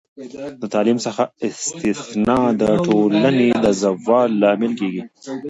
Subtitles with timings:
[0.61, 5.03] د تعلیم څخه استثنا د ټولنې د زوال لامل کیږي.